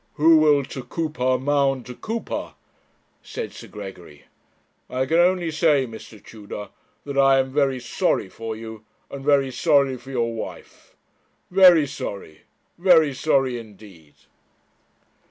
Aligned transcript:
'"Who 0.15 0.37
will 0.37 0.63
to 0.63 0.83
Cupar 0.83 1.37
maun 1.37 1.83
to 1.83 1.93
Cupar,"' 1.93 2.55
said 3.21 3.51
Sir 3.53 3.67
Gregory; 3.67 4.23
'I 4.89 5.05
can 5.05 5.19
only 5.19 5.51
say, 5.51 5.85
Mr. 5.85 6.19
Tudor, 6.25 6.69
that 7.05 7.19
I 7.19 7.37
am 7.37 7.53
very 7.53 7.79
sorry 7.79 8.27
for 8.27 8.55
you, 8.55 8.83
and 9.11 9.23
very 9.23 9.51
sorry 9.51 9.97
for 9.97 10.09
your 10.09 10.33
wife 10.33 10.95
very 11.51 11.85
sorry, 11.85 12.45
very 12.79 13.13
sorry 13.13 13.59
indeed.' 13.59 14.15